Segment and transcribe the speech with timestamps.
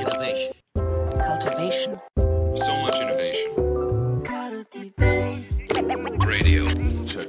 [0.00, 0.54] Innovation.
[1.28, 2.00] cultivation,
[2.54, 3.50] So much innovation.
[6.26, 6.64] Radio.
[7.06, 7.28] Check.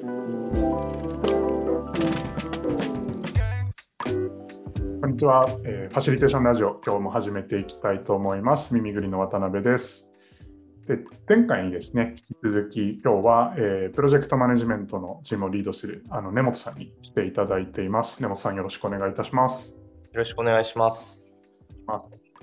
[5.01, 8.73] こんにちは、えーファシリテーションラジオ、今日も始めていきたいと思います。
[8.73, 10.07] 耳ぐりの渡辺です。
[10.87, 10.97] で
[11.27, 18.21] 前回にですね、引き続き今日は、えープロジェクトマネジメントのチームをリードするあの根本さんに来ていただいています。
[18.21, 19.71] 根本さんよろしくお願いいたします。
[19.73, 19.77] よ
[20.13, 21.21] ろしくお願いします。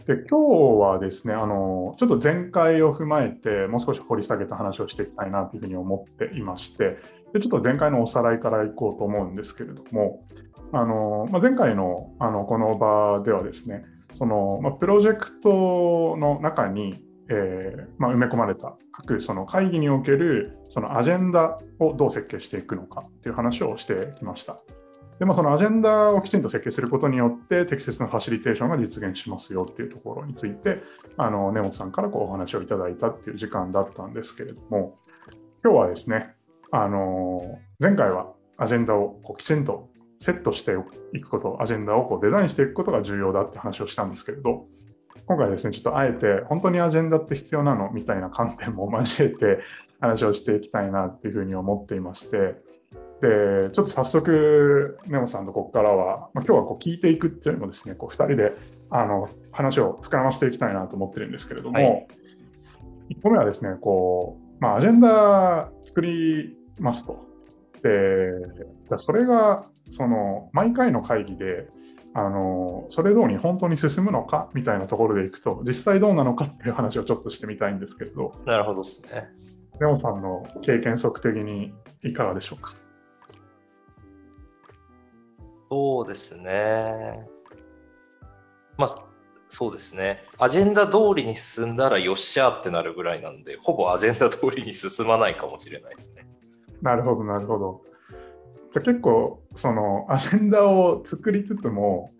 [0.09, 6.97] で今日はですねあの、ちょっと前回を踏まえて、もう少し掘り下げた話をしていきたいなというふうに思っていまして、
[7.35, 10.25] でちょっと前回のおさらいからいこうと思うんですけれども、
[10.73, 13.85] あのまあ、前回のあのこの場ではですね、
[14.17, 24.57] そのまあ、プロジェクトの中に、えーまあ、埋め込まれた各その会議におけるそのアジェンダをどう設計していくのかという話をしてきました。
[25.19, 30.81] でまあ、そのアジェンダをきちんと設計することによって適切なファシリテーションが実現しますよっていうところについて
[31.17, 34.97] あの根本さんからこうお話をいただいたっていう時間だったんですけれども
[35.65, 36.35] 今日はですね
[36.71, 39.89] あの前回はアジェンダをこうきちんと
[40.21, 40.73] セットして
[41.13, 44.67] いくことアジェンダをこうデザインしていくことが重要だって話をしたんですけれど
[45.27, 47.91] 今回ですねちょっとあえて本当にアジェンダって必要なの？
[47.93, 49.59] みたいな観点も交えて
[50.01, 52.55] 話をしていきたいなっていうふうに思っていまして
[53.21, 58.53] でちょっと早速、根本さんとここからは、まあ、今日はこう聞いていくっていうよりもですね、こう2人で
[58.91, 62.07] あの話を膨らませていきたいなと思ってるんですけれども、はい
[63.11, 67.27] 1個目はですね、こうまあ、アジェンダ作りますと。
[67.83, 68.33] で
[68.89, 71.69] じゃあそれがその毎回の会議で
[72.13, 79.29] あのそれ通りに本当に進むのかみたいなところでいくと実際どうなのかっていう話をちょっとしてみたいんですけれどなるほどですね。
[79.81, 82.75] 根本さんの経験則的にいかがでしょうか？
[85.71, 87.27] そうですね。
[88.77, 89.05] まあ、
[89.49, 90.25] そうですね。
[90.39, 96.27] アジェンダ通りに進んだらよっしゃーってなるぐらいなんで、ほぼアジェンダ通りに進まないかもしれないですね。
[96.81, 97.83] なるほど、なるほど。
[98.73, 102.13] じゃあ結構、そのアジェンダを作りつつも、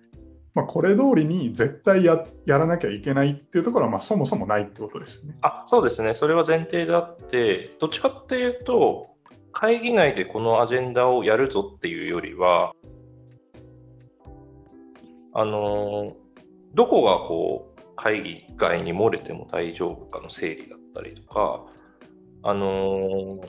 [0.55, 5.37] まあ、これ通りに絶対ややらなきゃいけないっていうところは、まあ、そもそもないってことですね。
[5.43, 6.15] あ、そうですね。
[6.15, 9.09] それは前提であって、どっちかっていうと、
[9.53, 12.73] 会議内でこのアジェンダをやるぞっていうよりは、
[15.35, 16.17] あの
[16.75, 21.65] どこがこう会議外に漏れても大丈夫かの整理だったりとか、
[22.43, 23.41] あの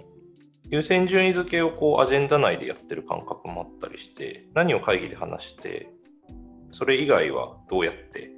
[0.70, 5.92] 優先順位付けをこうアジェンダ内でやってる感覚もあったりして、何を会議で話して、
[6.72, 8.31] それ以外はどうやって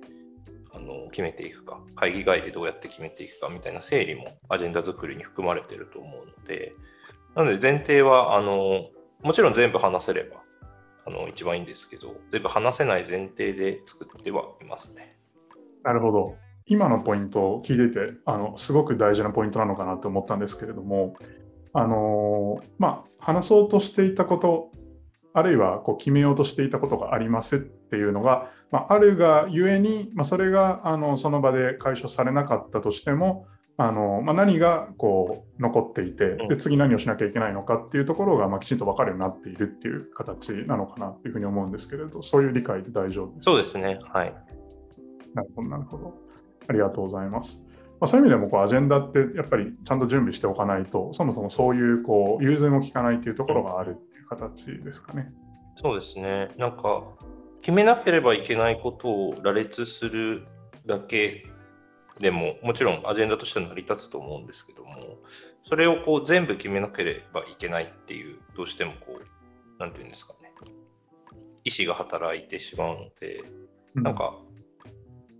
[0.74, 6.74] あの決めていくか、会議外でどうやって決めていくかみたいな整理もアジェンダ作りに含まれてると思うので、
[7.36, 8.90] なので前提は、あの
[9.22, 10.38] もちろん全部話せれば
[11.06, 15.18] あの一番いいんですけど、全部話せない前提で作ってはいますね。
[15.84, 16.36] なるほど。
[16.68, 21.16] 今のポイントを聞いててあの、すごく大事なポイントなのかなと思ったんですけれども、
[21.74, 24.72] あのまあ、話そうとしていたこと、
[25.34, 33.48] あるいはこう決めようとしていたことがありますっていうのが、まあ、あるがゆえに、まあ、それがあのその場で解消されなかったとしても、
[33.78, 43.44] あのまあ、何がこう残っていてうんで、次何をしなきゃいけないのかっていうところが、まあ、きちんと分かるようになっているっていう形なのかなというふうに思うんですけれど、そういう理解で大丈夫ですか？
[43.44, 44.00] そうですね。
[44.04, 44.34] はい。
[45.34, 46.14] なるほど、なるほど。
[46.68, 47.60] ありがとうございます。
[48.00, 53.98] まあ、そういう意味でもこうアジェンダってやっぱりちゃんと準備しておかないと、そもそもそういうこう融通も効かないというところがある
[54.36, 55.32] 形ですかね。
[55.76, 56.50] そうですね。
[56.58, 57.04] なんか、
[57.62, 60.48] 決めなければいけないことを羅列する
[60.86, 61.48] だけ
[62.20, 65.18] でも、もちろんアジェンダとしては成り立つと思うんですけども、
[65.64, 70.52] それをこう全部決めなければいけないっていう、どうしてもこう、なんていうんですかね、
[71.64, 73.44] 意思が働いてしまうので、
[73.96, 74.38] うんなんか、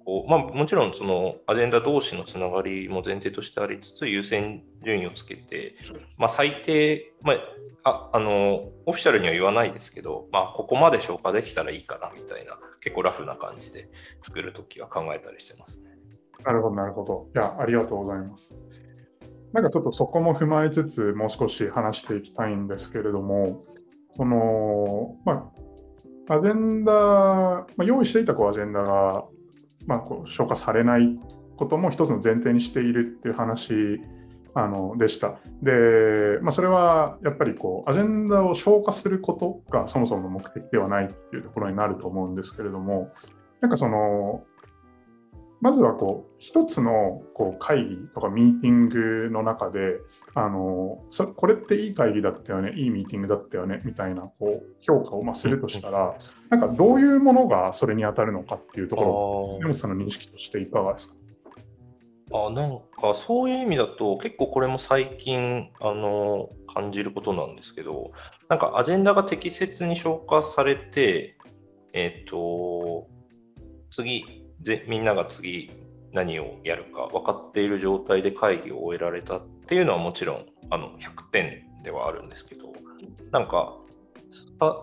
[0.06, 5.76] こうまあ、もちろんそのアジェンダ同士のつながりも前提としてありつつ、優先順位をつけて、
[6.18, 7.38] まあ、最低、まあ、
[7.84, 13.90] ああのオフィシャルには言わないですけど、まあ、ここまで消化できたらいいかなみたいな、結構ラフな感じで
[14.22, 15.92] 作るときは考えたりしてますね。
[16.46, 17.28] なるほど、なるほど。
[17.36, 18.50] いや、ありがとうございます。
[19.54, 23.62] なんかちょっとそこも踏まえつつ、もう少し話していきたいんですけれども、
[24.16, 25.52] その、ま
[26.30, 29.26] あ、アジェンダ、まあ、用意していたこうアジェンダが、
[29.88, 31.20] まあ、こう消化されない
[31.58, 34.02] ことも一つの前提にしているっていう話
[34.54, 35.36] あのでした。
[35.62, 35.72] で、
[36.42, 43.12] まあ、それはやっぱりこうアジェンダを消化することがそもそもの目的ではないっていうところになると思うんですけれども、
[43.62, 44.44] なんかその、
[45.62, 50.00] まずはこう一つのこう会議とかミーティングの中で
[50.34, 56.16] あのそこれっていい会議だったよねいいミーティングだったよねみたいなこう評価をまあするとしたら
[56.50, 61.16] なんかどういうものがそれに当たるのかっていうところ根本さんの認識としていかがですか？
[62.34, 68.12] あなんかそういう意味だと結構これも最近あの感じることなんですけど
[68.48, 71.38] なんかアジェンダが適切に消化されて
[71.94, 73.06] えっ、と
[73.92, 75.72] 次ぜみんなが次
[76.14, 82.74] 何をやるか分かっている状態で会議を終えられたっていうのはもちろんあの100点ではあるんですけど
[83.32, 83.78] なんか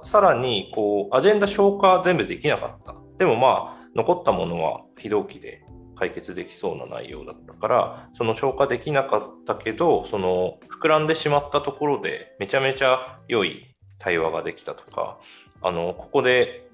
[0.05, 2.95] さらにこうアジェンダ消化全部できなかった。
[3.19, 5.65] でもまあ残ったものは非同期で
[5.97, 15.19] 解決できそうな内容だったからその消化できなかったけどその膨らんでしまったところでめちゃめちゃ良い対話ができたとか
[15.61, 16.68] あのここで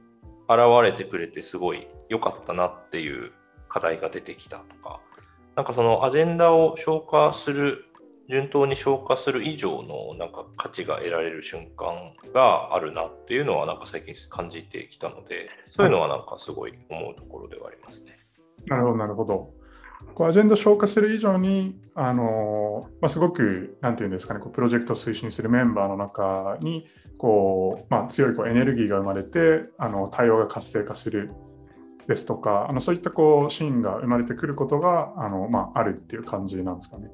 [0.48, 3.32] 現れてくれてすごい良かったなっていう
[3.68, 5.00] 課題が出てきたとか
[5.56, 7.86] なんかそのアジェンダを消化する
[8.28, 18.18] 順当に消化する以上のなんか価値が得られる瞬間があるなっていうのはなんか最近感じてきたのでそういうのはなんかすごい思うところではありますね。
[18.66, 19.52] なるほど、なるほど。
[20.14, 26.86] こうアジェンダ消化する以上に、あのまあ、すごく、なんていうんですかね、こうプロジェクトを推進するメンバーの中に、
[27.18, 31.32] こうまあ、強いこうエネルギーが生まれて、あの対応が活性化する
[32.06, 37.10] ですとか、あのそういったこうシーンが生まれてくることがあの、まあ、あるっていう感じなんですかね。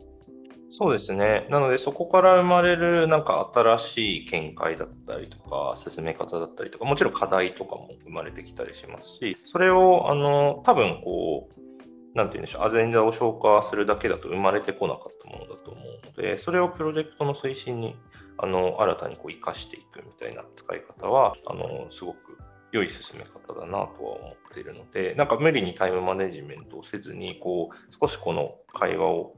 [0.73, 1.49] そうですね。
[1.51, 11.70] なので、そこから生まれるなんか新しい見解だったりとか、進め方だったりとか、もちろん課題とかも生まれてきたりしますし、それを、あの、多分こう、
[12.15, 17.97] なんて言うんでしょう、アジェンダを消化するだけだと生まれてこなかったものだと思うので、それをプロジェクトの推進に、
[18.39, 22.39] あの、新たにこう生かしていくみたいな使い方は、あの、すごく
[22.73, 29.37] 良い進め方だなとは思っているので、なんか無理にタイムマネジメントをせずに、こう、少しこの会話を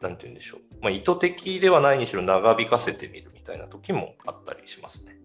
[0.00, 5.18] なんて言うんでしょう、まあ、意図的ではないにしろ長引かせてみるみたいな時もあったりしますね。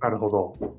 [0.00, 0.74] なるほど。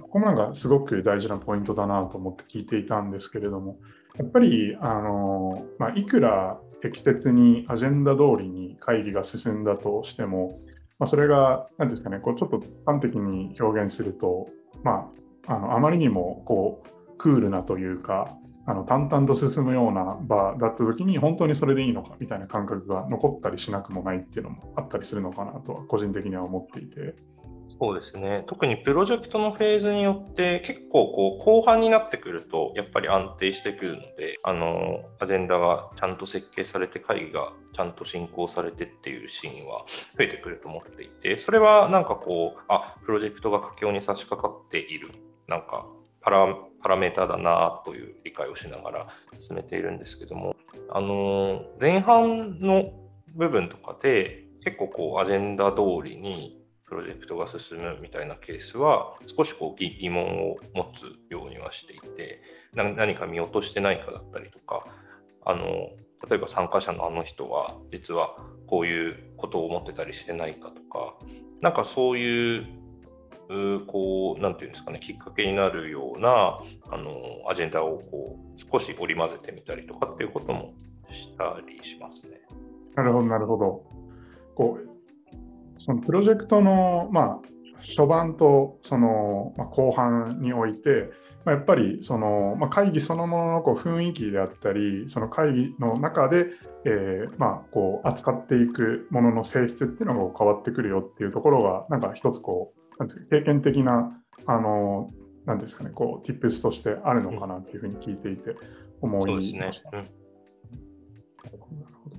[0.00, 3.78] ここもなんかすごく大事なポイントだなと思って聞いていたんですけれども、
[4.16, 10.58] やっぱりあの、まあ、いくら適切にアジェンダ通りに会議が進んだとしても、
[10.98, 14.48] まあ、それが何ですかね、こうちょっと端的に表現すると、
[14.82, 15.10] ま
[15.46, 18.36] あ、あのあまりにもこうクールなというか、
[18.66, 27.16] あの淡々と進むような場だった時に本当にそれでいいのかみたいな感覚が残ったりしなくもないっていうのもあったりするのかなとは個人的には思っていて。
[27.82, 28.44] そうですね。
[28.46, 39.86] 特にプロジェクトのフェーズによって結構こう後半になってくるとやっぱり安定してくるのであのアジェンダがちゃんと設計されて会議がちゃんと進行されてっていうシーンは
[40.18, 45.12] 増えてくると思っていてそれはなんかこうあプロジェクトが佳境に差し掛かっている。
[45.48, 45.86] なんか
[46.20, 50.54] パラパラメータだなという理解をしながら進めているんですけども、
[50.90, 52.92] あの前半の
[53.34, 56.59] 部分とかで結構こうアジェンダ通りに
[56.90, 62.42] プロジェクトが進むみたいなケースは少しこう疑問を持つようにはしていて
[62.74, 64.84] 何か見落としてないかだったりとか
[65.46, 65.64] あの
[66.28, 71.14] 例えば参加者のあの人は実はこういうことを思ってたりしてないかとか
[71.60, 72.66] なんかそういう
[73.88, 80.72] こう、なんていうんですかね、きっかけになるような、あの、アジェンダをこう、少し織り交ぜてみたりとかっていうことも
[81.12, 82.42] したりしますね。
[82.94, 83.84] なるほど、なるほど。
[84.54, 84.89] こう、
[85.80, 87.50] そのプロジェクトの、まあ、
[87.80, 91.10] 初版とその、まあ、後半において、
[91.46, 96.48] まあ、やっぱりその、まあ、会議そのもののこう雰囲気であったり、その会議の中で、
[96.84, 104.12] えーまあ、こう扱っていくものの性質っていうのが変わってくるよっていうところが、なんか一つこう、なんですか経験的な、
[104.44, 105.08] あの、
[105.46, 108.54] なんですかね、こう、ティップスとしてあるのかなっていうふうに聞いていて
[109.00, 109.90] 思いました。
[109.92, 110.10] ね
[111.42, 112.16] うん、なるほど。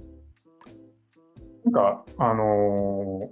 [1.65, 3.29] なんか、あの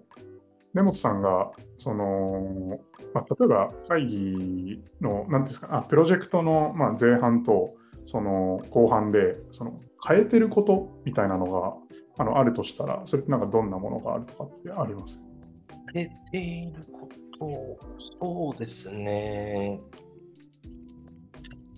[0.80, 2.80] 根本さんが、その、
[3.14, 7.76] まあ、例えば会議の、なんですか、あプロジェクトの、まあ、前半と、
[8.08, 11.74] その後半で、その変えてることみたいなのが
[12.18, 15.20] あのあるとしたら、それってなんかどんなものがあるとかってあります？
[15.94, 17.10] 変えているこ
[17.40, 17.78] そう
[18.20, 19.80] そうですね。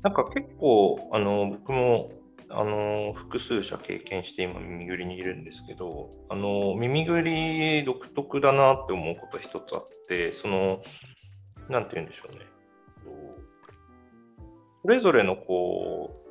[0.03, 2.11] なんか結構、あの僕も
[2.53, 10.81] あの複数社経験して今耳ぐりにいるんですけどあの耳ぐり独特だなって思うこと一つあってその
[11.69, 12.39] なんて言うんでしょうね。
[14.83, 16.23] それぞれのこ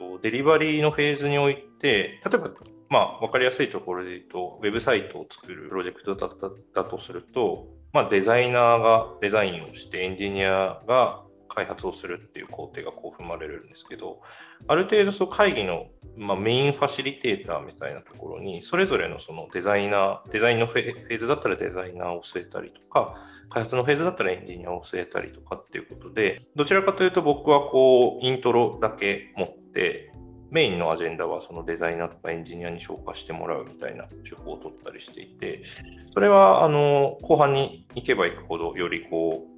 [0.00, 2.50] うデリバリーのフェーズにおいて例えば
[2.90, 6.28] まあ、わかりやすいところで言うと、ウェブサイトを作るプロジェクトだ
[6.74, 14.20] だとすると、まあ、デザイナーがデザインをして、エンジニアが開発をするっていう工程がこう踏まれるんですけど、
[14.66, 15.86] ある程度その会議の、
[16.16, 23.14] まあ、メインファシリテーターみたいなところに、それぞれのそのデザイナー、デザインのフェーズだったらデザイナーを据えたりとか、
[23.50, 30.12] 開発のフェーズだったらエンジニアを据えたりとかっていうことで、どちらかというと僕はこう、イントロだけ持って、
[30.50, 35.62] メインのアジェンダはそのデザイナーとかエンジニアに消化してもらうみたいな手法を取ったりしていて、
[36.10, 39.57] それはあの後半に行けば行くほどよりこう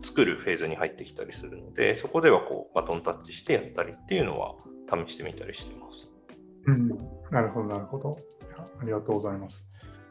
[0.00, 4.54] 作るフェーズに入ってきたりするので、そこではこうバトンタッチしてやったりっていうのは
[4.88, 6.10] 試してみたりしてます。
[6.66, 6.88] うん、
[7.30, 8.18] なるほど、なるほど。
[8.80, 9.64] ありがとうございます。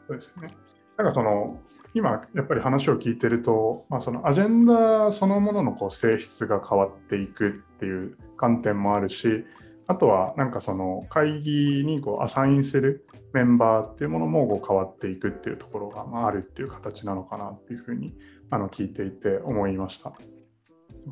[0.08, 0.54] そうですね。
[0.96, 1.58] なんかその
[1.94, 9.44] 今やっぱり話を聞いてると、まあ、そのアジェンダそのもののこう性質が変わっていくっていう観点もあるし、
[9.86, 18.14] あとはなんかその会議にこうアサインするメンバーっていうものもこう変わっていくっていうところがまあるっていう形なのかなっていうふうに
[18.50, 20.12] あの聞いていて思いました。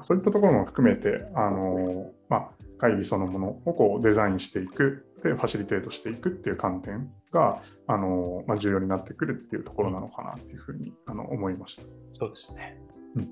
[0.04, 11.82] そういったところも含めてあの、まあ、会議そのものをこうデザインしていくでファシリテートしていくっていう観点があの、まあ、重要になってくるっていうところなのかなっていうふうにあの思いました。
[12.18, 12.78] そうですね、
[13.16, 13.26] うん、あ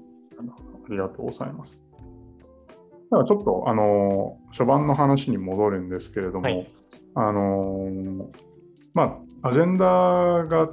[0.91, 1.79] りがとうございます。
[3.11, 6.67] だからちょっと、あの初版の話に戻るんですけれども、はい、
[7.15, 8.29] あの
[8.95, 9.87] まあ、アジェンダ
[10.47, 10.69] が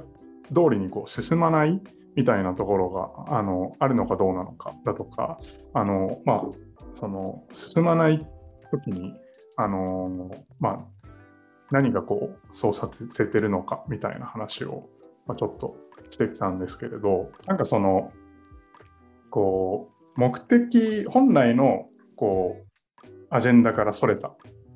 [0.52, 1.80] 通りにこう進まない
[2.16, 5.38] みたいなところがあのあるのかどうなのかだとか、
[5.72, 6.42] あのまあ、
[6.94, 8.26] その進まない
[8.70, 9.14] 時に、
[9.56, 10.30] あの
[10.60, 11.08] まあ、
[11.70, 14.88] 何がこうそうさせてるのかみたいな話を、
[15.26, 15.76] まあ、ちょっと
[16.10, 18.10] してきたんですけれど、なんかその、
[19.30, 24.32] こう、目的、本来のこうアジェンダからそれた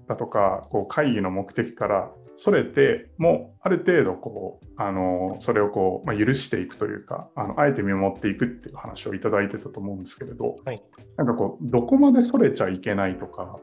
[0.09, 10.81] だとかこう会議の目的からそれてもある程度こうあのそれをこう、まあ、許していくというかあのあえて見守っていくっていう話をいただいてたと思うんですけれど、はい、
[11.17, 13.59] なんかこうどこまでそれちゃいけないとか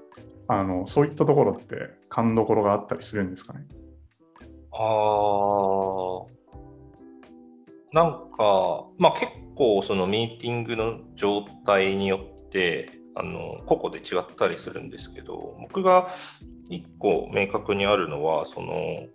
[0.49, 1.75] あのそういったところって
[2.09, 3.65] 勘どころがあったりするんですかね？
[4.73, 4.77] あ
[7.93, 16.09] なんか、まあ、結構そのミーティングの状態によってあの個々で違ったりするんですけど僕が
[16.69, 19.07] 一個明確にあるのはその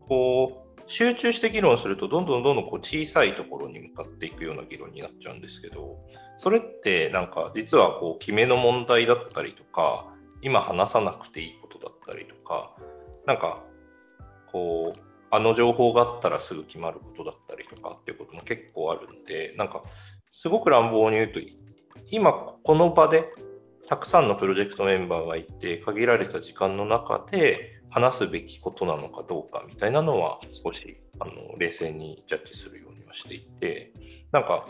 [0.00, 5.98] こう集中して議論するとどんどんどんどんこう小さいところに向かっていくような議論になっちゃうんですけど
[6.38, 10.06] それってなんか実はこう決めの問題だったりとか
[10.40, 12.74] 今話さなくていいことだったりとか
[13.26, 13.62] なんか
[14.50, 15.00] こう
[15.30, 19.82] あの情報があったらすぐ決まることだったりとかっていうことも結構あるんでなんか
[20.32, 21.40] すごく乱暴に言うと
[22.10, 23.32] 今この場で
[23.88, 33.92] たくさんのプロジェクトメンバーがいて限られた時間の中で話すべきことなのかどうかみたいなのは少しあの冷静にジャッジするようにはしていて
[34.32, 34.66] なんか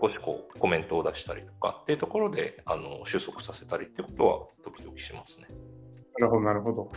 [0.00, 5.46] 少しこうコメントを出したりとかっていうところであの収束させたりってことはドキドキしますね。
[6.18, 6.90] なるほどなるほど。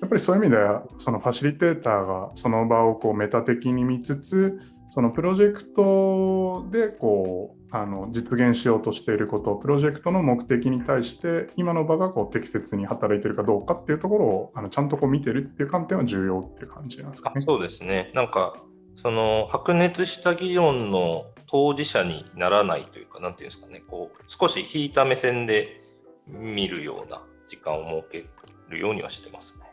[0.00, 4.60] やっぱりそういう意味ではそのファシリテーターがその場をこうメタ的に見つつ
[4.94, 17.40] そのプロジェクトでこうあの実現しようとしていること、プロジェクトの目的に対して、今の場がこう適切に働いているかどうかっていうところをあのちゃんとこう見てるっていう観点は重要っていう感じなんですかね。
[17.40, 18.12] そうですね。
[18.14, 18.54] なんか、
[18.94, 25.82] その白熱した議論の当事者にならないというか、なんていうんですかね、こう少し引いた目線で
[26.28, 28.26] 見るような時間を設け
[28.68, 29.64] るようにはしてますね。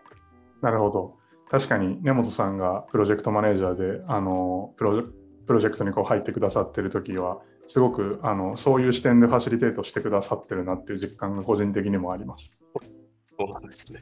[0.62, 1.21] なるほど。
[1.52, 5.04] 確かに根本さんがプロジェクトマネージャーであのプロ
[5.46, 12.54] プロジェクトにこう入ってくださってる時はすごくあのそういう視点でファシリテートしてくださってるなっていう実感が個人的にもあります。
[13.38, 14.02] そうなんですね。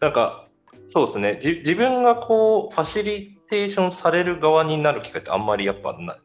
[0.00, 0.48] なんか
[0.90, 6.18] そうですね自分がこうファシリテーションされる側になる機会ってあんまりやっぱな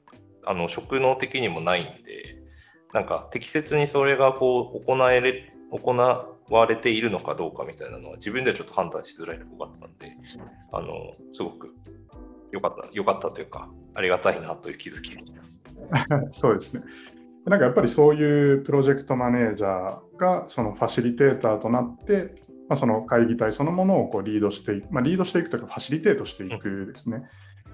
[0.45, 2.41] あの職能的にもないんで
[2.93, 5.93] なんか適切にそれがこう行えれ行
[6.49, 10.15] われているのかどうかみたいなのは自分ではちょっと判断しづらいところがあったんで
[10.71, 11.73] あのすごく
[12.51, 15.41] 良かった良かったというかありがたいなという気づきでした。
[16.31, 16.83] そうですね。
[17.45, 27.23] なんかやっぱりそういうプロジェクトマネージャーがそのファシリテーターとなって、まあ、その会議体そのものをこうリードしていく、まあ、リードしていくというかファシリテートしていくですね。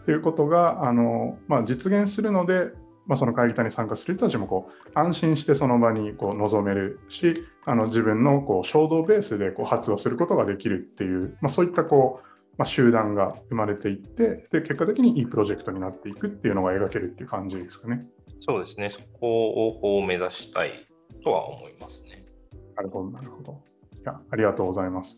[0.05, 2.71] ということがあの、まあ、実現するので、
[3.07, 18.05] まあ、その会議体に参加する人たちもこう安心してその場にこう臨めるしあの自分のこう衝動ベースでこう発話することができるっていう、まあ、そういったこうまあ、集団が生まれていってで、結果的にいいプロジェクトになっていくっていうのが描けるっていう感じですかね。
[18.39, 20.87] そうですね、そこを目指したい
[21.23, 22.23] とは思いますね。
[22.75, 23.61] なるほど、なるほど。
[23.99, 25.17] いやありがとうございます。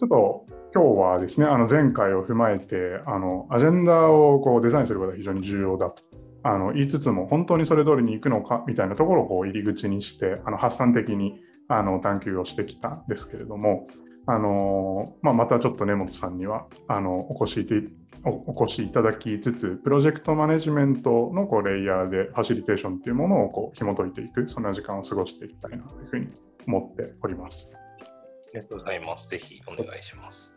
[0.00, 6.02] ちょっと今日はですね、あの前回を踏まえて、あのアジェンダをこうデザインすることが非常に重要だと
[6.44, 13.88] あの言いつつも本当にそれ通りに行くのかみたいなところをこう入り口にしてあの発散的にあの探求をしてきたんですけれども、
[14.26, 17.82] あのまあ、またちょっと根本さんにはあのお越しいて
[18.26, 26.28] おお越しいただきつつ、プロジェクトマネジメントのこうレイヤーでファシリテーションというものをこう紐解いていく、そんな時間を過ごしていきたいなというふうに
[26.66, 27.74] 思っております。
[27.74, 28.08] あ
[28.54, 29.28] りがとうございます。
[29.28, 30.56] ぜひお願いします。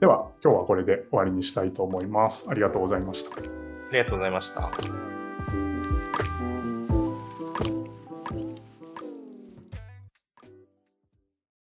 [0.00, 2.46] では、今日はこれで終わりにしたいと思います。
[2.48, 3.73] ありがとうございました。
[3.90, 5.13] ありがとうございました。